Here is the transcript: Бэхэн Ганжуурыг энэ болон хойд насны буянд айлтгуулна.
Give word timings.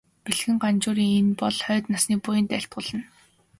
Бэхэн 0.23 0.55
Ганжуурыг 0.63 1.09
энэ 1.19 1.33
болон 1.41 1.63
хойд 1.65 1.85
насны 1.91 2.15
буянд 2.23 2.49
айлтгуулна. 2.57 3.01